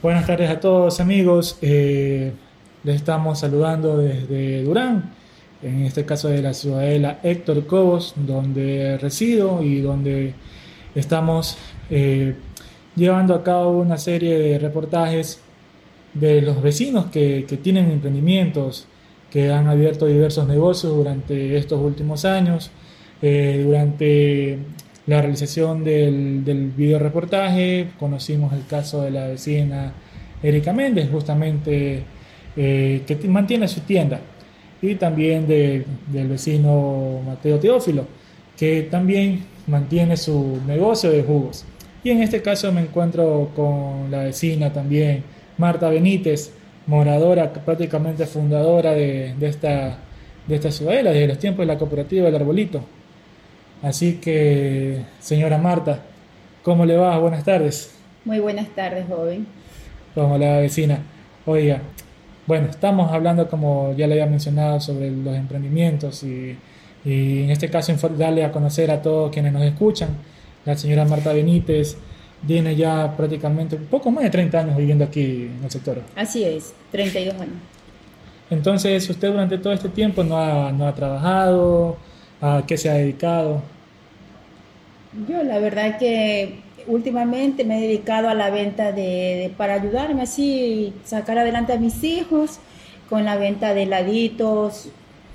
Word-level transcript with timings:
Buenas 0.00 0.28
tardes 0.28 0.48
a 0.48 0.60
todos 0.60 1.00
amigos. 1.00 1.58
Eh, 1.60 2.30
les 2.84 2.94
estamos 2.94 3.40
saludando 3.40 3.98
desde 3.98 4.62
Durán, 4.62 5.10
en 5.60 5.82
este 5.82 6.04
caso 6.04 6.28
de 6.28 6.40
la 6.40 6.54
ciudadela 6.54 7.18
Héctor 7.24 7.66
Cobos, 7.66 8.14
donde 8.14 8.96
resido 8.98 9.60
y 9.60 9.80
donde 9.80 10.34
estamos 10.94 11.58
eh, 11.90 12.36
llevando 12.94 13.34
a 13.34 13.42
cabo 13.42 13.80
una 13.80 13.98
serie 13.98 14.38
de 14.38 14.60
reportajes 14.60 15.40
de 16.14 16.42
los 16.42 16.62
vecinos 16.62 17.06
que, 17.06 17.42
tienen 17.60 17.90
emprendimientos, 17.90 18.86
que 19.32 19.50
han 19.50 19.66
abierto 19.66 20.06
diversos 20.06 20.46
negocios 20.46 20.94
durante 20.94 21.56
estos 21.56 21.82
últimos 21.82 22.24
años. 22.24 22.70
Eh, 23.20 23.64
durante 23.66 24.60
la 25.08 25.22
realización 25.22 25.84
del, 25.84 26.44
del 26.44 26.70
video 26.70 26.98
reportaje 26.98 27.88
conocimos 27.98 28.52
el 28.52 28.66
caso 28.66 29.02
de 29.02 29.10
la 29.10 29.26
vecina 29.26 29.94
Erika 30.42 30.74
Méndez, 30.74 31.08
justamente 31.10 32.02
eh, 32.56 33.02
que 33.06 33.16
mantiene 33.26 33.66
su 33.68 33.80
tienda, 33.80 34.20
y 34.82 34.96
también 34.96 35.48
del 35.48 36.28
vecino 36.28 37.20
Mateo 37.26 37.58
Teófilo, 37.58 38.04
que 38.56 38.82
también 38.82 39.44
mantiene 39.66 40.16
su 40.16 40.60
negocio 40.66 41.10
de 41.10 41.22
jugos. 41.22 41.64
Y 42.04 42.10
en 42.10 42.22
este 42.22 42.42
caso 42.42 42.70
me 42.70 42.82
encuentro 42.82 43.50
con 43.56 44.10
la 44.10 44.24
vecina 44.24 44.72
también, 44.74 45.24
Marta 45.56 45.88
Benítez, 45.88 46.52
moradora, 46.86 47.50
prácticamente 47.50 48.26
fundadora 48.26 48.92
de, 48.92 49.34
esta, 49.40 49.98
de 50.46 50.54
esta 50.54 50.70
ciudadela, 50.70 51.12
desde 51.12 51.28
los 51.28 51.38
tiempos 51.38 51.66
de 51.66 51.72
la 51.72 51.78
cooperativa 51.78 52.26
del 52.26 52.34
Arbolito. 52.34 52.97
Así 53.82 54.14
que, 54.14 55.04
señora 55.20 55.58
Marta, 55.58 56.00
¿cómo 56.62 56.84
le 56.84 56.96
va? 56.96 57.16
Buenas 57.18 57.44
tardes. 57.44 57.94
Muy 58.24 58.40
buenas 58.40 58.68
tardes, 58.70 59.06
joven. 59.08 59.46
Como 60.14 60.36
la 60.36 60.58
vecina. 60.58 60.98
Oiga, 61.46 61.80
bueno, 62.46 62.68
estamos 62.68 63.12
hablando, 63.12 63.48
como 63.48 63.94
ya 63.96 64.06
le 64.06 64.14
había 64.14 64.26
mencionado, 64.26 64.80
sobre 64.80 65.10
los 65.10 65.36
emprendimientos 65.36 66.24
y, 66.24 66.56
y 67.04 67.44
en 67.44 67.50
este 67.50 67.70
caso 67.70 67.94
darle 68.16 68.44
a 68.44 68.50
conocer 68.50 68.90
a 68.90 69.00
todos 69.00 69.30
quienes 69.30 69.52
nos 69.52 69.62
escuchan. 69.62 70.08
La 70.64 70.76
señora 70.76 71.04
Marta 71.04 71.32
Benítez 71.32 71.96
tiene 72.46 72.76
ya 72.76 73.16
prácticamente 73.16 73.76
poco 73.76 74.10
más 74.10 74.24
de 74.24 74.30
30 74.30 74.58
años 74.58 74.76
viviendo 74.76 75.04
aquí 75.04 75.50
en 75.56 75.60
el 75.64 75.70
sector. 75.70 76.02
Así 76.16 76.44
es, 76.44 76.74
32 76.90 77.34
años. 77.34 77.54
Entonces, 78.50 79.08
usted 79.08 79.30
durante 79.30 79.58
todo 79.58 79.72
este 79.72 79.88
tiempo 79.88 80.24
no 80.24 80.38
ha, 80.38 80.72
no 80.72 80.88
ha 80.88 80.94
trabajado, 80.94 81.96
¿a 82.40 82.64
qué 82.66 82.76
se 82.76 82.90
ha 82.90 82.94
dedicado? 82.94 83.62
Yo 85.28 85.42
la 85.42 85.58
verdad 85.58 85.98
que 85.98 86.60
últimamente 86.86 87.64
me 87.64 87.78
he 87.78 87.82
dedicado 87.82 88.28
a 88.28 88.34
la 88.34 88.50
venta 88.50 88.92
de, 88.92 89.52
para 89.56 89.74
ayudarme 89.74 90.22
así, 90.22 90.92
sacar 91.04 91.38
adelante 91.38 91.72
a 91.72 91.78
mis 91.78 92.02
hijos 92.04 92.58
con 93.08 93.24
la 93.24 93.36
venta 93.36 93.74
de 93.74 93.84
heladitos, 93.84 94.88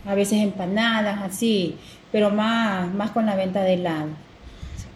a 0.05 0.15
veces 0.15 0.41
empanadas, 0.41 1.21
así, 1.21 1.75
pero 2.11 2.29
más, 2.29 2.93
más 2.93 3.11
con 3.11 3.25
la 3.25 3.35
venta 3.35 3.63
de 3.63 3.73
helado. 3.73 4.09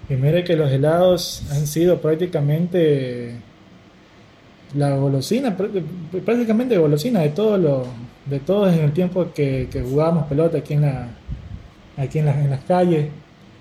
Y 0.10 0.14
mire 0.14 0.44
que 0.44 0.56
los 0.56 0.72
helados 0.72 1.44
han 1.52 1.68
sido 1.68 2.00
prácticamente 2.00 3.36
la 4.76 4.96
golosina, 4.96 5.56
prácticamente 6.26 6.78
golosina 6.78 7.22
de 7.22 7.30
todo 7.30 7.58
lo, 7.58 7.88
de 8.26 8.40
todos 8.40 8.74
en 8.74 8.84
el 8.84 8.92
tiempo 8.94 9.32
que, 9.34 9.68
que 9.72 9.82
jugábamos 9.82 10.28
pelota 10.28 10.60
aquí 10.60 10.74
en 10.74 10.82
la, 10.82 11.10
aquí 11.98 12.20
en, 12.20 12.28
en 12.28 12.50
las 12.50 12.64
calles. 12.64 13.10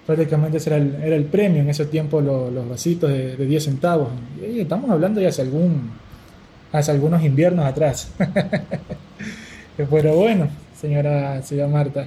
Prácticamente 0.06 0.58
ese 0.58 0.70
era 0.70 0.76
el, 0.76 0.94
era 1.02 1.16
el 1.16 1.24
premio 1.24 1.62
en 1.62 1.68
ese 1.68 1.86
tiempo 1.86 2.20
los 2.20 2.68
vasitos 2.68 3.10
de, 3.10 3.36
de, 3.36 3.46
10 3.46 3.64
centavos. 3.64 4.08
Estamos 4.40 4.88
hablando 4.90 5.20
ya 5.20 5.30
hace, 5.30 5.42
algún, 5.42 5.90
hace 6.70 6.92
algunos 6.92 7.24
inviernos 7.24 7.64
atrás. 7.66 8.12
Pero 9.76 10.14
bueno, 10.14 10.48
señora, 10.80 11.42
señora 11.42 11.68
Marta, 11.68 12.06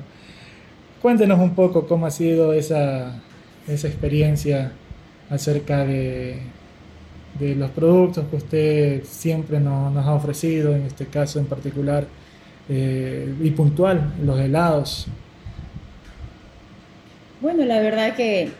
cuéntenos 1.01 1.39
un 1.39 1.55
poco 1.55 1.85
cómo 1.87 2.05
ha 2.05 2.11
sido 2.11 2.53
esa, 2.53 3.21
esa 3.67 3.87
experiencia 3.87 4.71
acerca 5.29 5.85
de, 5.85 6.39
de 7.37 7.55
los 7.55 7.69
productos 7.71 8.25
que 8.29 8.35
usted 8.35 9.03
siempre 9.03 9.59
nos, 9.59 9.91
nos, 9.91 10.05
ha 10.05 10.13
ofrecido, 10.13 10.75
en 10.75 10.83
este 10.83 11.05
caso 11.05 11.39
en 11.39 11.45
particular, 11.45 12.07
eh, 12.69 13.33
y 13.41 13.51
puntual, 13.51 14.13
los 14.23 14.39
helados. 14.39 15.07
Bueno, 17.41 17.63
la 17.63 17.79
verdad 17.79 18.17
que 18.17 18.51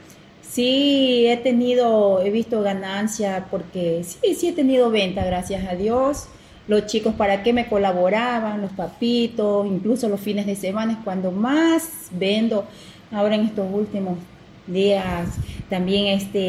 sí 0.42 1.28
he 1.28 1.36
tenido, 1.36 2.22
he 2.22 2.30
visto 2.30 2.62
ganancia 2.62 3.48
porque 3.52 4.06
sí, 4.06 4.36
sí 4.36 4.48
he 4.48 4.54
tenido 4.54 4.90
venta, 4.90 5.26
gracias 5.26 5.68
a 5.68 5.76
Dios. 5.76 6.28
Los 6.70 6.86
chicos 6.86 7.14
para 7.16 7.44
qué 7.44 7.52
me 7.52 7.68
colaboraban, 7.68 8.62
los 8.62 8.72
papitos, 8.72 9.68
incluso 9.68 10.08
los 10.08 10.22
fines 10.22 10.46
de 10.46 10.56
semana 10.56 10.94
es 10.94 11.00
cuando 11.04 11.32
más 11.32 12.08
vendo 12.12 12.64
ahora 13.12 13.36
en 13.36 13.48
estos 13.48 13.68
últimos 13.70 14.18
días. 14.66 15.28
También 15.70 16.08
este, 16.08 16.40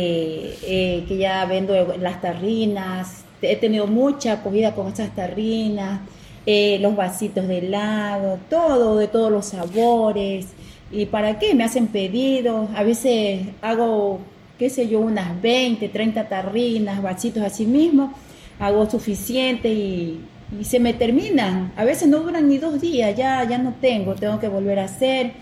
eh, 0.63 1.05
que 1.09 1.17
ya 1.17 1.45
vendo 1.47 1.97
las 1.99 2.21
tarrinas. 2.21 3.25
He 3.43 3.57
tenido 3.57 3.89
mucha 3.89 4.35
acogida 4.35 4.73
con 4.75 4.87
estas 4.87 5.17
tarrinas, 5.17 6.01
eh, 6.47 6.79
los 6.81 6.95
vasitos 6.95 7.49
de 7.49 7.59
helado, 7.59 8.39
todo, 8.49 8.99
de 8.99 9.09
todos 9.09 9.33
los 9.33 9.47
sabores. 9.47 10.47
¿Y 10.91 11.07
para 11.07 11.39
qué? 11.39 11.55
Me 11.55 11.65
hacen 11.65 11.89
pedidos. 11.89 12.69
A 12.75 12.83
veces 12.83 13.47
hago, 13.63 14.21
qué 14.59 14.71
sé 14.71 14.89
yo, 14.89 15.01
unas 15.01 15.41
20, 15.41 15.89
30 15.89 16.29
tarrinas, 16.29 17.03
vasitos 17.03 17.43
así 17.43 17.67
mismo. 17.67 18.13
Hago 18.59 18.89
suficiente 18.91 19.69
y, 19.73 20.21
se 20.63 20.81
me 20.81 20.93
terminan. 20.95 21.73
A 21.77 21.85
veces 21.85 22.09
no 22.09 22.21
duran 22.21 22.49
ni 22.49 22.59
dos 22.59 22.81
días, 22.81 23.17
ya, 23.17 23.45
ya 23.45 23.59
no 23.59 23.75
tengo, 23.81 24.15
tengo 24.17 24.41
que 24.41 24.49
volver 24.49 24.81
a 24.81 24.85
hacer 24.85 25.33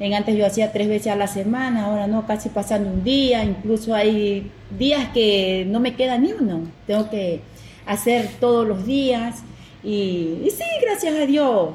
en 0.00 0.14
antes 0.14 0.36
yo 0.36 0.44
hacía 0.46 0.72
tres 0.72 0.88
veces 0.88 1.12
a 1.12 1.16
la 1.16 1.26
semana, 1.26 1.86
ahora 1.86 2.06
no, 2.06 2.26
casi 2.26 2.48
pasando 2.48 2.90
un 2.90 3.04
día, 3.04 3.44
incluso 3.44 3.94
hay 3.94 4.50
días 4.76 5.08
que 5.10 5.66
no 5.68 5.80
me 5.80 5.94
queda 5.94 6.18
ni 6.18 6.32
uno, 6.32 6.62
tengo 6.86 7.08
que 7.10 7.40
hacer 7.86 8.28
todos 8.40 8.66
los 8.66 8.86
días 8.86 9.42
y, 9.84 10.48
sí, 10.50 10.64
gracias 10.82 11.14
a 11.14 11.26
Dios. 11.26 11.70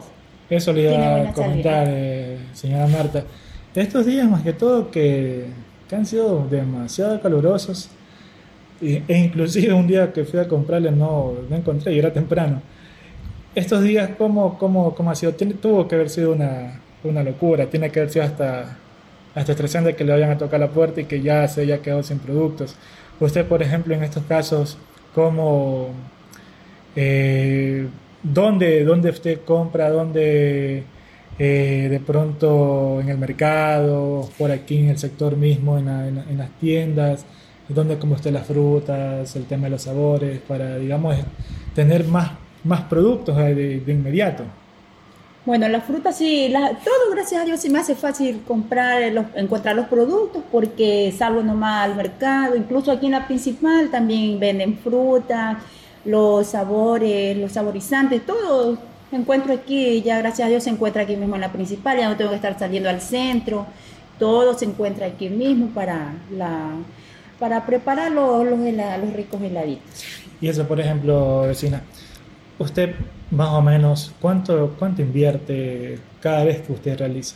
Eso 0.49 0.73
le 0.73 0.83
iba 0.83 1.21
a 1.21 1.33
comentar, 1.33 1.87
eh, 1.89 2.37
señora 2.53 2.87
Marta. 2.87 3.23
Estos 3.75 4.05
días 4.05 4.27
más 4.27 4.41
que 4.41 4.53
todo 4.53 4.89
que, 4.89 5.45
han 5.91 6.05
sido 6.05 6.47
demasiado 6.47 7.19
calurosos 7.21 7.89
e, 8.81 9.03
inclusive 9.07 9.73
un 9.73 9.87
día 9.87 10.13
que 10.13 10.23
fui 10.23 10.39
a 10.39 10.47
comprarle 10.47 10.91
no, 10.91 11.33
no 11.49 11.55
encontré 11.55 11.93
y 11.93 11.99
era 11.99 12.11
temprano. 12.11 12.61
Estos 13.53 13.83
días, 13.83 14.11
¿cómo, 14.17 14.57
cómo, 14.57 14.95
cómo 14.95 15.11
ha 15.11 15.15
sido? 15.15 15.33
tuvo 15.33 15.87
que 15.87 15.95
haber 15.95 16.09
sido 16.09 16.31
una, 16.33 16.79
una 17.03 17.23
locura. 17.23 17.67
Tiene 17.67 17.91
que 17.91 17.99
haber 17.99 18.11
sido 18.11 18.25
hasta, 18.25 18.77
hasta 19.35 19.51
estresante 19.51 19.95
que 19.95 20.03
le 20.03 20.13
vayan 20.13 20.31
a 20.31 20.37
tocar 20.37 20.59
la 20.59 20.69
puerta 20.69 21.01
y 21.01 21.05
que 21.05 21.21
ya 21.21 21.47
se 21.47 21.61
haya 21.61 21.81
quedado 21.81 22.03
sin 22.03 22.19
productos. 22.19 22.75
Usted, 23.19 23.45
por 23.45 23.61
ejemplo, 23.61 23.93
en 23.93 24.03
estos 24.03 24.23
casos, 24.23 24.77
¿cómo, 25.13 25.89
eh, 26.95 27.87
dónde, 28.23 28.83
dónde 28.83 29.09
usted 29.09 29.41
compra, 29.45 29.89
dónde 29.89 30.83
eh, 31.37 31.87
de 31.89 31.99
pronto 31.99 32.99
en 33.01 33.09
el 33.09 33.17
mercado, 33.17 34.29
por 34.37 34.51
aquí 34.51 34.77
en 34.77 34.89
el 34.89 34.97
sector 34.97 35.35
mismo, 35.37 35.77
en, 35.77 35.87
en, 35.87 36.37
las 36.37 36.49
tiendas, 36.59 37.25
dónde 37.67 37.97
come 37.97 38.15
usted 38.15 38.31
las 38.31 38.47
frutas, 38.47 39.35
el 39.35 39.45
tema 39.45 39.65
de 39.65 39.71
los 39.71 39.83
sabores, 39.83 40.39
para, 40.39 40.77
digamos, 40.77 41.15
tener 41.75 42.05
más, 42.05 42.31
más 42.63 42.81
productos 42.81 43.37
de 43.37 43.83
inmediato? 43.87 44.43
Bueno, 45.45 45.67
la 45.67 45.81
fruta 45.81 46.11
sí, 46.11 46.53
todo 46.53 47.11
gracias 47.11 47.41
a 47.41 47.45
Dios 47.45 47.61
sí 47.61 47.69
me 47.69 47.79
hace 47.79 47.95
fácil 47.95 48.41
comprar, 48.45 49.01
encontrar 49.35 49.75
los 49.75 49.87
productos 49.87 50.43
porque 50.51 51.11
salgo 51.17 51.41
nomás 51.41 51.85
al 51.85 51.95
mercado, 51.95 52.55
incluso 52.55 52.91
aquí 52.91 53.05
en 53.05 53.13
la 53.13 53.25
principal 53.25 53.89
también 53.89 54.39
venden 54.39 54.77
fruta, 54.77 55.59
los 56.05 56.47
sabores, 56.47 57.37
los 57.37 57.51
saborizantes, 57.51 58.25
todo 58.25 58.77
encuentro 59.11 59.53
aquí, 59.53 60.01
ya 60.01 60.19
gracias 60.19 60.45
a 60.45 60.49
Dios 60.49 60.63
se 60.63 60.69
encuentra 60.69 61.03
aquí 61.03 61.15
mismo 61.15 61.35
en 61.35 61.41
la 61.41 61.51
principal, 61.51 61.97
ya 61.97 62.09
no 62.09 62.17
tengo 62.17 62.29
que 62.29 62.37
estar 62.37 62.57
saliendo 62.57 62.89
al 62.89 63.01
centro, 63.01 63.65
todo 64.17 64.53
se 64.53 64.65
encuentra 64.65 65.07
aquí 65.07 65.29
mismo 65.29 65.67
para 65.67 66.13
la 66.31 66.71
para 67.39 67.65
preparar 67.65 68.11
los, 68.11 68.45
los, 68.45 68.59
los 68.59 69.13
ricos 69.13 69.41
heladitos. 69.41 70.03
Y 70.41 70.49
eso, 70.49 70.67
por 70.67 70.79
ejemplo, 70.79 71.41
vecina, 71.43 71.81
usted 72.59 72.95
más 73.31 73.49
o 73.49 73.61
menos, 73.61 74.11
¿cuánto, 74.19 74.75
¿cuánto 74.77 75.01
invierte 75.01 75.99
cada 76.21 76.43
vez 76.43 76.61
que 76.61 76.73
usted 76.73 76.97
realiza? 76.97 77.35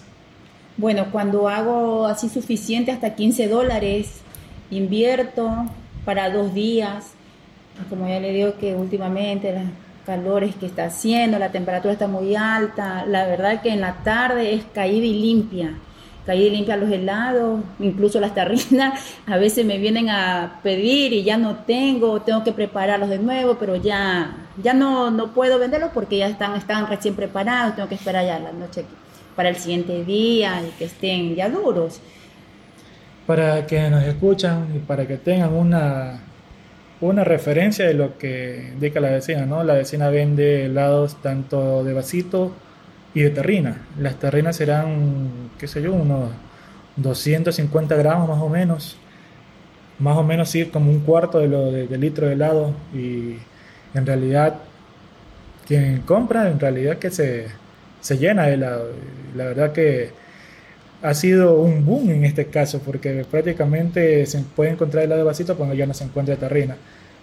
Bueno, 0.78 1.08
cuando 1.12 1.48
hago 1.48 2.06
así 2.06 2.30
suficiente, 2.30 2.92
hasta 2.92 3.16
15 3.16 3.48
dólares, 3.48 4.22
invierto 4.72 5.50
para 6.04 6.30
dos 6.32 6.54
días. 6.54 7.12
Como 7.90 8.08
ya 8.08 8.20
le 8.20 8.32
digo 8.32 8.54
que 8.60 8.76
últimamente 8.76 9.52
los 9.52 9.64
calores 10.06 10.56
que 10.56 10.66
está 10.66 10.86
haciendo, 10.86 11.40
la 11.40 11.52
temperatura 11.52 11.94
está 11.94 12.08
muy 12.08 12.36
alta, 12.36 13.06
la 13.06 13.26
verdad 13.26 13.62
que 13.62 13.70
en 13.70 13.82
la 13.82 13.96
tarde 14.04 14.54
es 14.54 14.64
caída 14.74 15.06
y 15.06 15.20
limpia. 15.20 15.74
caí 16.26 16.50
limpia 16.50 16.78
los 16.78 16.90
helados, 16.90 17.62
incluso 17.80 18.20
las 18.20 18.34
tarrinas, 18.34 19.18
a 19.26 19.38
veces 19.38 19.66
me 19.66 19.78
vienen 19.78 20.10
a 20.10 20.60
pedir 20.64 21.14
y 21.14 21.24
ya 21.24 21.38
no 21.38 21.58
tengo, 21.58 22.22
tengo 22.22 22.44
que 22.44 22.52
prepararlos 22.52 23.10
de 23.10 23.20
nuevo, 23.20 23.56
pero 23.60 23.76
ya, 23.76 24.36
ya 24.62 24.74
no, 24.74 25.12
no 25.12 25.34
puedo 25.34 25.60
venderlos 25.60 25.92
porque 25.94 26.18
ya 26.18 26.28
están, 26.28 26.56
están 26.56 26.88
recién 26.88 27.16
preparados, 27.16 27.76
tengo 27.76 27.90
que 27.90 27.96
esperar 27.96 28.26
ya 28.26 28.40
la 28.40 28.52
noche 28.52 28.86
para 29.36 29.50
el 29.50 29.56
siguiente 29.56 30.04
día 30.06 30.62
y 30.62 30.72
que 30.78 30.86
estén 30.86 31.36
ya 31.36 31.50
duros. 31.50 32.00
Para 33.26 33.66
que 33.66 33.90
nos 33.90 34.04
escuchan 34.04 34.68
y 34.76 34.80
para 34.80 35.08
que 35.08 35.18
tengan 35.18 35.54
una, 35.54 36.20
una 37.10 37.24
referencia 37.24 37.86
de 37.86 37.94
lo 37.94 38.18
que 38.18 38.72
indica 38.74 39.00
la 39.00 39.12
vecina, 39.12 39.46
¿no? 39.46 39.64
La 39.64 39.74
vecina 39.74 40.10
vende 40.10 40.66
helados 40.66 41.22
tanto 41.22 41.84
de 41.84 41.94
vasito 41.94 42.54
y 43.14 43.22
de 43.22 43.30
terrina. 43.30 43.82
Las 44.00 44.16
terrinas 44.16 44.56
serán, 44.56 45.50
qué 45.60 45.68
sé 45.68 45.82
yo, 45.82 45.94
unos 45.94 46.30
250 46.98 47.96
gramos 47.96 48.30
más 48.30 48.42
o 48.42 48.50
menos. 48.50 48.98
Más 50.00 50.18
o 50.18 50.24
menos 50.24 50.50
sí, 50.50 50.66
como 50.66 50.92
un 50.92 51.02
cuarto 51.02 51.40
de, 51.40 51.48
lo, 51.48 51.72
de, 51.72 51.98
litro 51.98 52.28
de 52.28 52.34
helado. 52.34 52.74
Y 52.94 53.38
en 53.94 54.06
realidad, 54.06 54.56
quien 55.68 56.02
compra, 56.02 56.50
en 56.50 56.60
realidad 56.60 56.98
que 56.98 57.12
se, 57.12 57.48
se 58.02 58.18
llena 58.18 58.44
de 58.48 58.54
helado. 58.56 58.92
La 59.36 59.46
verdad 59.46 59.72
que 59.72 60.12
ha 61.04 61.14
sido 61.14 61.56
un 61.60 61.86
boom 61.86 62.10
en 62.12 62.24
este 62.24 62.46
caso, 62.46 62.80
porque 62.80 63.26
prácticamente 63.30 64.26
se 64.26 64.40
puede 64.40 64.72
encontrar 64.72 65.04
helado 65.04 65.20
de 65.20 65.26
vasito 65.26 65.58
cuando 65.58 65.76
ya 65.76 65.86
no 65.86 65.94
se 65.94 66.06
encuentra 66.06 66.38
terrina. 66.38 66.78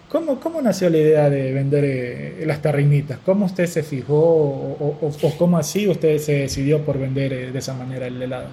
¿Cómo, 0.07 0.39
¿Cómo, 0.39 0.61
nació 0.61 0.89
la 0.89 0.97
idea 0.97 1.29
de 1.29 1.51
vender 1.51 1.83
eh, 1.85 2.43
las 2.45 2.61
tarrinitas? 2.61 3.17
¿Cómo 3.25 3.45
usted 3.45 3.65
se 3.65 3.81
fijó 3.81 4.15
o, 4.15 5.11
cómo 5.37 5.57
así 5.57 5.87
usted 5.87 6.19
se 6.19 6.33
decidió 6.33 6.85
por 6.85 6.99
vender 6.99 7.33
eh, 7.33 7.51
de 7.51 7.57
esa 7.57 7.73
manera 7.73 8.05
el 8.05 8.21
helado? 8.21 8.49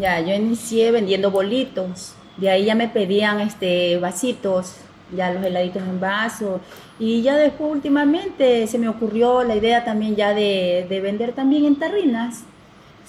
Ya, 0.00 0.20
yo 0.20 0.34
inicié 0.34 0.92
vendiendo 0.92 1.30
bolitos. 1.30 2.14
De 2.38 2.48
ahí 2.48 2.64
ya 2.64 2.74
me 2.74 2.88
pedían 2.88 3.40
este 3.40 3.98
vasitos, 3.98 4.76
ya 5.14 5.30
los 5.30 5.44
heladitos 5.44 5.82
en 5.82 6.00
vaso. 6.00 6.60
Y 6.98 7.20
ya 7.22 7.36
después 7.36 7.70
últimamente 7.70 8.66
se 8.66 8.78
me 8.78 8.88
ocurrió 8.88 9.42
la 9.42 9.56
idea 9.56 9.84
también 9.84 10.16
ya 10.16 10.32
de 10.32 11.00
vender 11.02 11.32
también 11.32 11.66
en 11.66 11.76
tarrinas. 11.76 12.44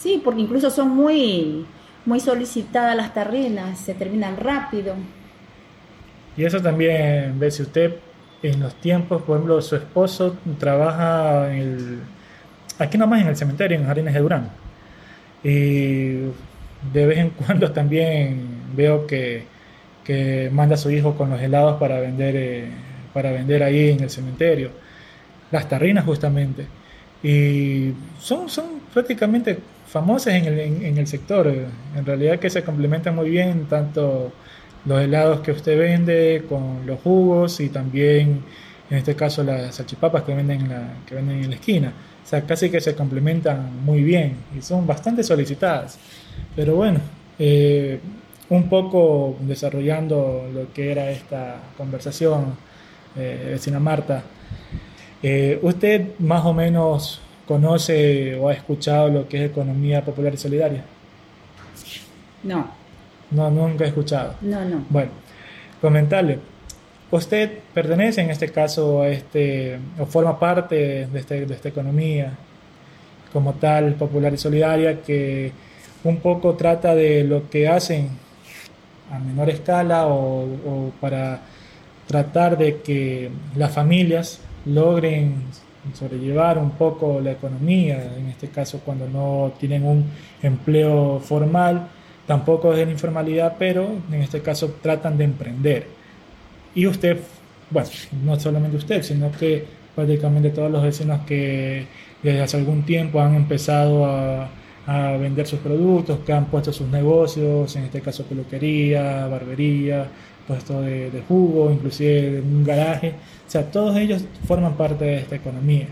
Sí, 0.02 0.20
porque 0.24 0.42
incluso 0.42 0.72
son 0.72 0.90
muy, 0.90 1.64
muy 2.08 2.20
solicitadas 2.20 2.96
las 2.96 3.14
tarrinas, 3.14 3.78
se 3.78 3.94
terminan 3.94 4.36
rápido. 4.36 4.96
Y 6.36 6.44
eso 6.44 6.60
también, 6.60 7.40
ve 7.40 7.52
si 7.52 7.62
usted 7.62 7.98
en 8.42 8.62
los 8.62 8.74
tiempos, 8.76 9.22
por 9.22 9.38
ejemplo, 9.38 9.62
su 9.62 9.76
esposo 9.76 10.38
trabaja 10.58 11.54
en 11.54 11.60
el, 11.60 12.00
aquí 12.80 12.98
nomás 12.98 13.22
en 13.22 13.28
el 13.28 13.38
cementerio, 13.38 13.78
en 13.78 13.86
Jardines 13.86 14.16
de 14.16 14.20
Durán. 14.20 14.50
Y 15.44 16.14
de 16.92 17.06
vez 17.06 17.20
en 17.20 17.30
cuando 17.46 17.72
también 17.72 18.40
veo 18.76 19.06
que, 19.06 19.44
que 20.04 20.50
manda 20.52 20.76
a 20.76 20.78
su 20.80 20.90
hijo 20.90 21.16
con 21.16 21.30
los 21.30 21.40
helados 21.40 21.80
para 21.80 22.00
vender, 22.00 22.36
eh, 22.36 22.66
para 23.14 23.32
vender 23.32 23.62
ahí 23.62 23.92
en 23.92 24.02
el 24.02 24.10
cementerio. 24.10 24.72
Las 25.52 25.70
tarrinas 25.70 26.06
justamente. 26.06 26.66
Y 27.22 27.94
son, 28.20 28.50
son 28.50 28.66
prácticamente 28.92 29.60
famosas 29.92 30.36
en 30.36 30.46
el, 30.46 30.60
en 30.60 30.98
el 30.98 31.06
sector. 31.06 31.54
En 31.96 32.06
realidad 32.06 32.40
que 32.40 32.50
se 32.50 32.64
complementan 32.64 33.16
muy 33.16 33.30
bien 33.30 33.66
tanto 33.66 34.32
los 34.86 35.02
helados 35.02 35.42
que 35.42 35.52
usted 35.52 35.78
vende 35.78 36.46
con 36.48 36.86
los 36.86 37.00
jugos 37.02 37.60
y 37.60 37.70
también 37.70 38.44
en 38.90 38.98
este 38.98 39.16
caso 39.16 39.44
las 39.44 39.76
salchipapas 39.76 40.24
que 40.24 40.34
venden 40.34 40.62
en 40.62 40.70
la, 40.70 40.94
que 41.06 41.16
venden 41.16 41.44
en 41.44 41.50
la 41.50 41.56
esquina. 41.56 41.94
O 42.24 42.28
sea, 42.28 42.42
casi 42.42 42.70
que 42.70 42.80
se 42.80 42.96
complementan 42.96 43.84
muy 43.84 44.02
bien 44.02 44.38
y 44.58 44.62
son 44.62 44.88
bastante 44.88 45.24
solicitadas. 45.24 46.00
Pero 46.56 46.76
bueno, 46.76 47.00
eh, 47.38 48.00
un 48.50 48.70
poco 48.70 49.38
desarrollando 49.42 50.50
lo 50.54 50.72
que 50.74 50.92
era 50.92 51.10
esta 51.12 51.56
conversación, 51.78 52.56
eh, 53.18 53.50
vecina 53.52 53.80
Marta, 53.80 54.24
eh, 55.22 55.60
¿usted 55.62 56.20
más 56.20 56.46
o 56.46 56.54
menos 56.54 57.22
conoce 57.52 58.34
o 58.36 58.48
ha 58.48 58.54
escuchado 58.54 59.10
lo 59.10 59.28
que 59.28 59.44
es 59.44 59.52
economía 59.52 60.06
popular 60.06 60.34
y 60.34 60.38
solidaria? 60.38 60.86
No. 62.44 62.72
No, 63.30 63.52
nunca 63.52 63.84
he 63.84 63.88
escuchado. 63.90 64.36
No, 64.40 64.64
no. 64.64 64.86
Bueno, 64.90 65.12
comentarle. 65.82 66.40
Usted 67.12 67.52
pertenece 67.74 68.22
en 68.22 68.30
este 68.30 68.48
caso 68.54 69.02
a 69.02 69.10
este, 69.10 69.78
o 70.00 70.06
forma 70.06 70.40
parte 70.40 71.08
de, 71.08 71.20
este, 71.20 71.46
de 71.46 71.54
esta 71.54 71.68
economía 71.68 72.32
como 73.34 73.56
tal, 73.56 73.96
popular 73.96 74.34
y 74.34 74.38
solidaria, 74.38 75.02
que 75.02 75.52
un 76.06 76.22
poco 76.22 76.54
trata 76.56 76.96
de 76.96 77.26
lo 77.26 77.50
que 77.50 77.68
hacen 77.68 78.12
a 79.12 79.20
menor 79.20 79.50
escala 79.50 80.08
o, 80.08 80.44
o 80.44 80.92
para 81.02 81.42
tratar 82.08 82.58
de 82.58 82.80
que 82.80 83.30
las 83.58 83.74
familias 83.74 84.40
logren 84.66 85.44
sobrellevar 85.94 86.58
un 86.58 86.72
poco 86.72 87.20
la 87.22 87.32
economía, 87.32 88.16
en 88.18 88.28
este 88.28 88.50
caso 88.50 88.82
cuando 88.86 89.08
no 89.08 89.54
tienen 89.60 89.86
un 89.86 90.06
empleo 90.42 91.20
formal 91.20 91.88
tampoco 92.32 92.74
es 92.74 92.86
de 92.86 92.92
informalidad, 92.92 93.56
pero 93.60 93.90
en 94.10 94.22
este 94.22 94.42
caso 94.42 94.76
tratan 94.82 95.18
de 95.18 95.26
emprender. 95.26 95.88
Y 96.74 96.88
usted, 96.88 97.20
bueno, 97.70 97.90
no 98.24 98.40
solamente 98.40 98.78
usted, 98.78 99.02
sino 99.04 99.32
que 99.32 99.66
prácticamente 99.94 100.52
todos 100.52 100.72
los 100.72 100.82
vecinos 100.82 101.26
que 101.26 101.86
desde 102.24 102.42
hace 102.42 102.58
algún 102.58 102.84
tiempo 102.84 103.20
han 103.20 103.36
empezado 103.36 104.06
a, 104.06 104.50
vender 104.88 105.48
sus 105.48 105.60
productos, 105.60 106.20
que 106.20 106.34
han 106.34 106.46
puesto 106.46 106.74
sus 106.74 106.88
negocios, 106.88 107.76
en 107.76 107.84
este 107.84 108.02
caso 108.02 108.24
peluquería, 108.26 109.28
barbería, 109.28 110.08
puesto 110.48 110.82
de, 110.82 111.12
de 111.12 111.22
jugo, 111.22 111.72
inclusive 111.72 112.42
un 112.42 112.64
garaje. 112.64 113.16
O 113.48 113.50
sea, 113.50 113.70
todos 113.70 113.96
ellos 113.98 114.24
forman 114.46 114.76
parte 114.76 115.06
de 115.06 115.18
esta 115.20 115.36
economía. 115.36 115.88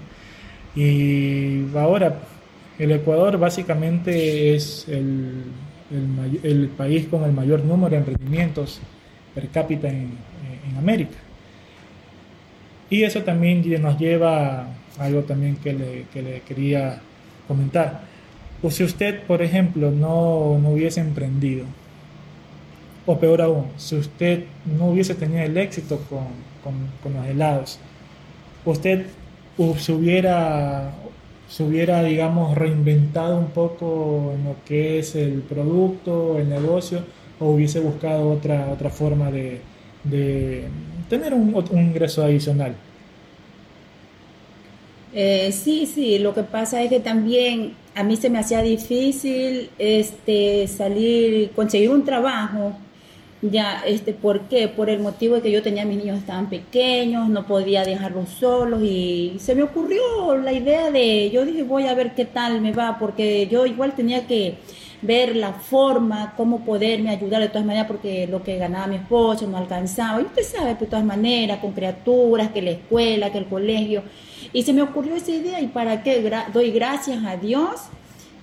Y 0.76 1.66
ahora, 1.76 2.20
el 2.78 2.92
Ecuador 2.92 3.38
básicamente 3.38 4.56
es 4.56 4.88
el 4.88 5.44
el, 5.92 6.70
país 6.78 7.08
con 7.08 7.24
el 7.24 7.32
mayor 7.32 7.64
número 7.64 7.92
de 7.92 7.98
emprendimientos 7.98 8.80
per 9.34 9.50
cápita 9.50 9.88
en, 9.88 10.30
América. 10.78 11.18
Y 12.90 13.04
eso 13.04 13.22
también 13.24 13.64
nos 13.82 13.98
lleva 14.00 14.62
a 14.62 14.68
algo 15.00 15.24
también 15.24 15.58
que 15.58 15.74
le, 15.74 16.06
que 16.14 16.22
le 16.22 16.42
quería 16.42 17.02
comentar. 17.48 18.02
O 18.62 18.72
si 18.72 18.84
usted, 18.84 19.24
por 19.24 19.42
ejemplo, 19.42 19.92
no, 19.92 20.60
no, 20.60 20.70
hubiese 20.72 21.00
emprendido, 21.00 21.66
o 23.06 23.18
peor 23.18 23.42
aún, 23.42 23.68
si 23.78 23.96
usted 23.96 24.44
no 24.78 24.88
hubiese 24.88 25.16
tenido 25.16 25.42
el 25.44 25.58
éxito 25.58 26.00
con, 26.10 26.28
con, 27.02 27.14
los 27.14 27.26
helados, 27.26 27.80
usted 28.66 29.06
se 29.78 29.94
hubiera 29.94 30.94
hubiera, 31.60 32.04
digamos, 32.04 32.56
reinventado 32.56 33.38
un 33.38 33.48
poco 33.48 34.34
en 34.36 34.46
lo 34.46 34.56
que 34.66 35.00
es 35.00 35.16
el 35.16 35.42
producto, 35.42 36.38
el 36.38 36.50
negocio, 36.50 37.04
o 37.40 37.52
hubiese 37.52 37.80
buscado 37.80 38.30
otra, 38.30 38.70
otra 38.72 38.90
forma 38.90 39.32
de, 39.32 39.62
tener 41.10 41.34
un, 41.34 41.56
ingreso 41.72 42.24
adicional. 42.24 42.76
Eh, 45.14 45.52
sí, 45.52 45.88
sí, 45.88 46.20
lo 46.20 46.36
que 46.36 46.44
pasa 46.44 46.84
es 46.84 46.90
que 46.90 47.00
también 47.00 47.74
a 48.00 48.04
mí 48.04 48.16
se 48.16 48.30
me 48.30 48.40
hacía 48.40 48.62
difícil 48.62 49.70
este, 49.78 50.68
salir, 50.68 51.52
conseguir 51.52 51.90
un 51.90 52.06
trabajo 52.06 52.74
ya, 53.42 53.84
este, 53.86 54.14
¿por 54.14 54.42
qué? 54.50 54.68
Por 54.68 54.90
el 54.90 55.00
motivo 55.00 55.36
de 55.36 55.42
que 55.42 55.52
yo 55.52 55.62
tenía 55.64 55.86
mis 55.86 55.98
niños 55.98 56.18
estaban 56.18 56.50
pequeños, 56.50 57.30
no 57.30 57.46
podía 57.46 57.84
dejarlos 57.86 58.30
solos 58.30 58.82
y 58.84 59.36
se 59.40 59.56
me 59.56 59.64
ocurrió 59.64 60.36
la 60.38 60.52
idea 60.52 60.92
de, 60.92 61.30
yo 61.32 61.46
dije, 61.46 61.64
voy 61.64 61.88
a 61.88 61.94
ver 61.94 62.16
qué 62.16 62.26
tal 62.26 62.62
me 62.62 62.74
va, 62.74 62.98
porque 63.00 63.48
yo 63.48 63.66
igual 63.66 63.94
tenía 63.94 64.28
que 64.28 64.56
ver 65.02 65.36
la 65.36 65.54
forma, 65.54 66.34
cómo 66.36 66.66
poderme 66.66 67.10
ayudar 67.10 67.42
de 67.42 67.48
todas 67.48 67.66
maneras, 67.66 67.88
porque 67.88 68.28
lo 68.28 68.44
que 68.44 68.58
ganaba 68.58 68.88
mi 68.88 68.96
esposo 68.98 69.48
no 69.48 69.58
alcanzaba. 69.58 70.22
Y 70.22 70.26
usted 70.26 70.44
sabe, 70.44 70.76
de 70.76 70.86
todas 70.86 71.06
maneras, 71.06 71.60
con 71.60 71.72
criaturas, 71.72 72.50
que 72.52 72.62
la 72.62 72.72
escuela, 72.72 73.32
que 73.32 73.38
el 73.38 73.46
colegio. 73.46 74.04
Y 74.52 74.64
se 74.64 74.74
me 74.74 74.82
ocurrió 74.82 75.16
esa 75.16 75.32
idea 75.32 75.62
y 75.62 75.68
para 75.68 76.04
qué 76.04 76.28
doy 76.54 76.72
gracias 76.72 77.24
a 77.24 77.38
Dios 77.38 77.82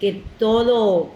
que 0.01 0.23
todo 0.39 1.11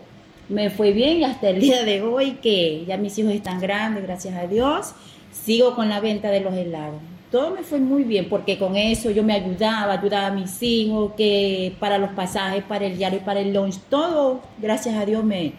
me 0.48 0.68
fue 0.70 0.92
bien 0.92 1.18
y 1.18 1.24
hasta 1.24 1.50
el 1.50 1.60
día 1.60 1.84
de 1.84 2.02
hoy 2.02 2.38
que 2.42 2.84
ya 2.86 2.96
mis 2.96 3.16
hijos 3.18 3.32
están 3.32 3.60
grandes, 3.60 4.02
gracias 4.02 4.34
a 4.36 4.46
Dios, 4.46 4.94
sigo 5.32 5.74
con 5.74 5.88
la 5.88 6.00
venta 6.00 6.30
de 6.30 6.40
los 6.40 6.54
helados. 6.54 7.00
Todo 7.30 7.52
me 7.52 7.62
fue 7.62 7.78
muy 7.78 8.02
bien 8.02 8.28
porque 8.28 8.58
con 8.58 8.76
eso 8.76 9.12
yo 9.12 9.22
me 9.22 9.32
ayudaba, 9.32 9.92
ayudaba 9.92 10.26
a 10.26 10.32
mis 10.32 10.60
hijos, 10.62 11.12
que 11.16 11.72
para 11.78 11.96
los 11.96 12.10
pasajes, 12.10 12.64
para 12.64 12.86
el 12.86 12.98
diario 12.98 13.20
y 13.20 13.22
para 13.22 13.38
el 13.38 13.52
lunch, 13.52 13.78
todo, 13.88 14.40
gracias 14.58 14.96
a 14.96 15.06
Dios, 15.06 15.22
me, 15.22 15.52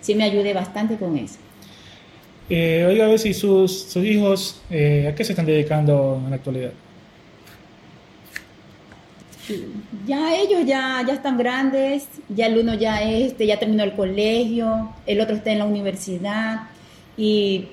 sí 0.00 0.16
me 0.16 0.24
ayudé 0.24 0.52
bastante 0.52 0.96
con 0.96 1.16
eso. 1.16 1.36
Eh, 2.50 2.84
oiga, 2.88 3.06
a 3.06 3.08
ver 3.08 3.20
si 3.20 3.32
sus, 3.34 3.82
sus 3.82 4.04
hijos, 4.04 4.60
eh, 4.70 5.06
¿a 5.08 5.14
qué 5.14 5.22
se 5.22 5.32
están 5.32 5.46
dedicando 5.46 6.20
en 6.24 6.30
la 6.30 6.36
actualidad? 6.36 6.72
Ya 10.06 10.34
ellos 10.36 10.64
ya, 10.66 11.02
ya 11.06 11.14
están 11.14 11.38
grandes, 11.38 12.08
ya 12.28 12.46
el 12.46 12.58
uno 12.58 12.74
ya 12.74 13.02
este, 13.02 13.46
ya 13.46 13.58
terminó 13.58 13.84
el 13.84 13.94
colegio, 13.94 14.90
el 15.06 15.20
otro 15.20 15.36
está 15.36 15.52
en 15.52 15.58
la 15.60 15.64
universidad 15.64 16.68
y 17.16 17.68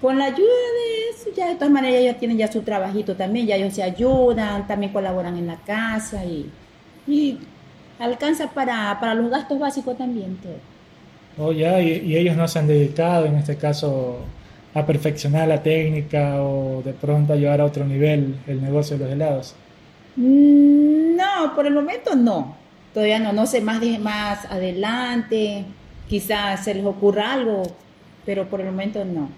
con 0.00 0.18
la 0.18 0.26
ayuda 0.26 0.38
de 0.38 1.10
eso, 1.10 1.30
ya 1.36 1.48
de 1.48 1.54
todas 1.54 1.70
maneras 1.70 2.00
ellos 2.00 2.18
tienen 2.18 2.38
ya 2.38 2.50
su 2.52 2.62
trabajito 2.62 3.16
también, 3.16 3.46
ya 3.46 3.56
ellos 3.56 3.74
se 3.74 3.82
ayudan, 3.82 4.66
también 4.66 4.92
colaboran 4.92 5.36
en 5.36 5.46
la 5.46 5.56
casa 5.56 6.24
y, 6.24 6.50
y 7.06 7.38
alcanza 7.98 8.50
para, 8.52 8.98
para 9.00 9.14
los 9.14 9.30
gastos 9.30 9.58
básicos 9.58 9.96
también 9.96 10.38
Oh, 11.38 11.52
ya, 11.52 11.80
y, 11.82 11.88
y 12.06 12.16
ellos 12.16 12.36
no 12.36 12.48
se 12.48 12.58
han 12.58 12.66
dedicado 12.66 13.26
en 13.26 13.36
este 13.36 13.56
caso 13.56 14.18
a 14.74 14.86
perfeccionar 14.86 15.48
la 15.48 15.62
técnica 15.62 16.42
o 16.42 16.82
de 16.82 16.92
pronto 16.94 17.32
a 17.32 17.36
llevar 17.36 17.60
a 17.60 17.64
otro 17.66 17.84
nivel 17.86 18.36
el 18.46 18.62
negocio 18.62 18.96
de 18.98 19.04
los 19.04 19.12
helados. 19.12 19.54
Mm, 20.16 20.75
No, 21.36 21.54
por 21.54 21.66
el 21.66 21.74
momento 21.74 22.14
no. 22.14 22.56
Todavía 22.94 23.18
no, 23.18 23.32
no 23.32 23.46
sé 23.46 23.60
más, 23.60 23.82
más 24.00 24.46
adelante. 24.46 25.64
Quizás 26.08 26.64
se 26.64 26.74
les 26.74 26.84
ocurra 26.84 27.34
algo, 27.34 27.62
pero 28.24 28.48
por 28.48 28.60
el 28.60 28.66
momento 28.66 29.04
no. 29.04 29.28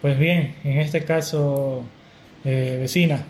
Pues 0.00 0.18
bien, 0.18 0.56
en 0.64 0.78
este 0.78 1.04
caso, 1.04 1.84
eh, 2.44 2.78
vecina, 2.80 3.22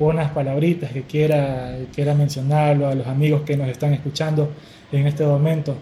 unas 0.00 0.32
palabritas 0.32 0.90
que 0.90 1.02
quiera, 1.02 1.76
quiera 1.94 2.14
mencionarlo 2.14 2.88
a 2.88 2.94
los 2.94 3.06
amigos 3.06 3.42
que 3.42 3.56
nos 3.56 3.68
están 3.68 3.94
escuchando 3.94 4.52
en 4.90 5.06
este 5.06 5.24
momento. 5.24 5.76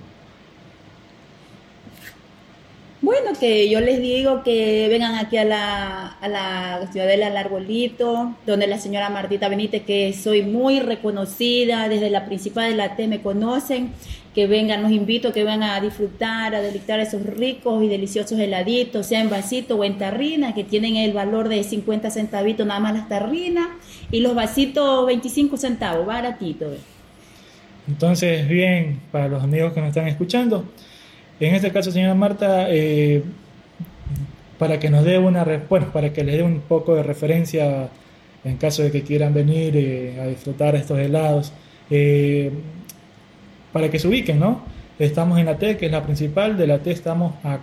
Bueno, 3.07 3.35
que 3.39 3.69
yo 3.69 3.81
les 3.81 4.01
digo 4.01 4.43
que 4.43 4.89
vengan 4.89 5.15
aquí 5.15 5.37
a 5.37 5.45
la, 5.45 6.09
a 6.21 6.27
la 6.29 6.89
Ciudadela 6.91 7.29
del 7.29 7.37
Arbolito, 7.37 8.35
donde 8.45 8.67
la 8.67 8.81
señora 8.81 9.11
Martita 9.11 9.49
Benítez, 9.49 9.85
que 9.85 10.13
soy 10.13 10.43
muy 10.43 10.81
reconocida, 10.81 11.89
desde 11.89 12.11
la 12.11 12.27
principal 12.27 12.69
de 12.69 12.75
la 12.75 12.97
T 12.97 13.07
me 13.07 13.23
conocen, 13.23 13.93
que 14.35 14.49
vengan, 14.49 14.83
los 14.83 14.91
invito 14.91 15.33
que 15.33 15.45
vengan 15.45 15.71
a 15.71 15.81
disfrutar, 15.81 16.57
a 16.57 16.61
delictar 16.61 16.99
esos 16.99 17.23
ricos 17.23 17.85
y 17.85 17.87
deliciosos 17.87 18.41
heladitos, 18.41 19.07
sea 19.07 19.21
en 19.21 19.31
vasito 19.31 19.77
o 19.77 19.85
en 19.85 19.99
tarrina, 19.99 20.53
que 20.53 20.65
tienen 20.65 20.97
el 20.97 21.13
valor 21.13 21.49
de 21.49 21.63
50 21.63 22.11
centavitos 22.11 22.67
nada 22.67 22.81
más 22.81 22.93
las 22.93 23.09
tarrinas, 23.09 23.69
y 24.11 24.19
los 24.19 24.35
vasitos 24.35 25.07
25 25.07 25.57
centavos, 25.59 26.07
baratito. 26.07 26.75
Entonces, 27.87 28.49
bien, 28.49 28.99
para 29.13 29.29
los 29.29 29.45
amigos 29.45 29.75
que 29.75 29.79
nos 29.81 29.91
están 29.91 30.09
escuchando, 30.09 30.65
en 31.41 31.55
este 31.55 31.71
caso, 31.71 31.91
señora 31.91 32.15
Marta, 32.15 32.67
eh, 32.71 33.23
para 34.59 34.79
que 34.79 34.89
nos 34.89 35.05
dé 35.05 35.19
una, 35.19 35.45
bueno, 35.69 35.93
para 35.93 36.13
que 36.13 36.25
les 36.25 36.37
dé 36.37 36.43
un 36.43 36.61
poco 36.61 36.95
de 36.95 37.03
referencia 37.03 37.91
en 38.45 38.57
caso 38.57 38.83
de 38.83 38.91
que 38.91 39.03
quieran 39.03 39.35
venir 39.35 39.77
eh, 39.77 40.21
a 40.21 40.27
disfrutar 40.27 40.77
estos 40.77 40.99
helados, 40.99 41.53
eh, 41.91 42.51
para 43.73 43.91
que 43.91 43.99
se 43.99 44.09
ubiquen, 44.09 44.39
¿no? 44.39 44.63
Estamos 44.99 45.39
en 45.39 45.47
la 45.47 45.59
T, 45.59 45.77
que 45.77 45.87
es 45.87 45.93
la 45.93 46.03
principal, 46.03 46.57
de 46.57 46.67
la 46.67 46.79
T 46.79 46.91
estamos 46.91 47.35
a 47.45 47.59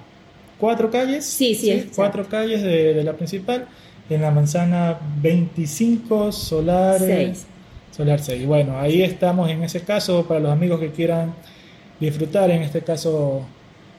cuatro 0.59 0.91
calles. 0.91 1.25
Sí, 1.25 1.55
sí, 1.55 1.89
cuatro 1.95 2.27
calles 2.27 2.61
de, 2.61 2.93
de 2.93 3.03
la 3.03 3.13
principal, 3.13 3.65
en 4.09 4.21
la 4.21 4.29
manzana 4.29 4.99
25, 5.21 6.31
Solar 6.31 6.99
Seis. 6.99 7.47
Solar 7.95 8.19
6. 8.19 8.45
Bueno, 8.45 8.77
ahí 8.79 9.01
estamos 9.03 9.49
en 9.49 9.63
ese 9.63 9.81
caso 9.81 10.25
para 10.27 10.39
los 10.39 10.51
amigos 10.51 10.79
que 10.79 10.91
quieran 10.91 11.33
disfrutar 11.99 12.49
en 12.51 12.63
este 12.63 12.81
caso 12.81 13.45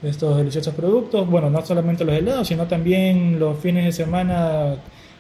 estos 0.06 0.37
deliciosos 0.37 0.75
productos. 0.75 1.28
Bueno, 1.28 1.50
no 1.50 1.64
solamente 1.64 2.04
los 2.04 2.14
helados, 2.16 2.49
sino 2.49 2.66
también 2.66 3.38
los 3.38 3.58
fines 3.58 3.84
de 3.84 3.92
semana, 3.92 4.76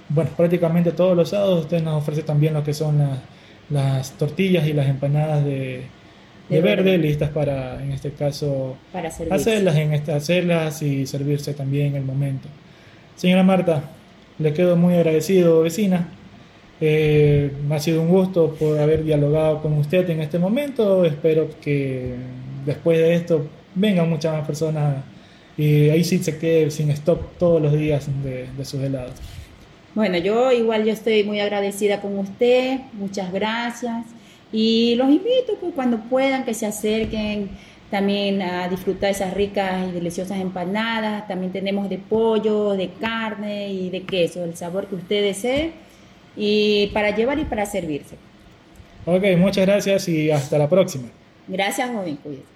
bueno, 0.08 0.30
prácticamente 0.36 0.92
todos 0.92 1.16
los 1.16 1.30
sábados 1.30 1.60
usted 1.62 1.82
nos 1.82 2.02
ofrece 2.02 2.22
también 2.22 2.54
lo 2.54 2.62
que 2.64 2.74
son 2.74 2.98
las, 2.98 3.18
las 3.70 4.12
tortillas 4.12 4.66
y 4.66 4.72
las 4.72 4.88
empanadas 4.88 5.44
de, 5.44 5.82
de 6.48 6.56
De 6.56 6.60
verde, 6.60 6.82
verde. 6.92 6.98
listas 6.98 7.30
para, 7.30 7.82
en 7.82 7.92
este 7.92 8.12
caso, 8.12 8.76
Para 8.92 9.08
hacerlas, 9.08 9.76
en 9.76 9.92
este, 9.94 10.12
hacerlas 10.12 10.82
y 10.82 11.06
servirse 11.06 11.54
también 11.54 11.88
en 11.88 11.96
el 11.96 12.04
momento. 12.04 12.48
Señora 13.16 13.42
Marta, 13.42 13.82
le 14.38 14.52
quedo 14.52 14.76
muy 14.76 14.94
agradecido, 14.94 15.62
vecina. 15.62 16.08
Eh, 16.80 17.52
ha 17.70 17.78
sido 17.78 18.02
un 18.02 18.08
gusto 18.08 18.54
por 18.58 18.78
haber 18.78 19.04
dialogado 19.04 19.62
con 19.62 19.74
usted 19.74 20.08
en 20.10 20.20
este 20.20 20.38
momento. 20.38 21.04
Espero 21.04 21.48
que 21.62 22.14
después 22.66 22.98
de 22.98 23.14
esto 23.14 23.46
vengan 23.74 24.08
muchas 24.08 24.32
más 24.32 24.46
personas 24.46 25.04
y 25.56 25.88
ahí 25.90 26.02
sí 26.04 26.18
se 26.18 26.38
quede 26.38 26.70
sin 26.70 26.90
stop 26.90 27.38
todos 27.38 27.62
los 27.62 27.72
días 27.72 28.08
de, 28.22 28.48
de 28.56 28.64
sus 28.64 28.82
helados. 28.82 29.14
Bueno, 29.94 30.18
yo 30.18 30.50
igual 30.50 30.84
yo 30.84 30.92
estoy 30.92 31.22
muy 31.22 31.40
agradecida 31.40 32.00
con 32.00 32.18
usted, 32.18 32.80
muchas 32.94 33.32
gracias. 33.32 34.06
Y 34.52 34.94
los 34.96 35.08
invito 35.08 35.56
pues 35.60 35.72
cuando 35.74 35.98
puedan 35.98 36.44
que 36.44 36.54
se 36.54 36.66
acerquen 36.66 37.50
también 37.90 38.42
a 38.42 38.68
disfrutar 38.68 39.10
esas 39.10 39.34
ricas 39.34 39.88
y 39.88 39.92
deliciosas 39.92 40.40
empanadas. 40.40 41.28
También 41.28 41.52
tenemos 41.52 41.88
de 41.88 41.98
pollo, 41.98 42.72
de 42.72 42.88
carne 43.00 43.72
y 43.72 43.90
de 43.90 44.02
queso, 44.02 44.44
el 44.44 44.56
sabor 44.56 44.86
que 44.86 44.96
usted 44.96 45.22
desee. 45.22 45.72
Y 46.36 46.88
para 46.88 47.14
llevar 47.14 47.38
y 47.38 47.44
para 47.44 47.66
servirse. 47.66 48.16
Ok, 49.06 49.22
muchas 49.38 49.66
gracias 49.66 50.08
y 50.08 50.30
hasta 50.30 50.58
la 50.58 50.68
próxima. 50.68 51.08
Gracias, 51.46 51.88
joven, 51.90 52.16
cuídese. 52.16 52.53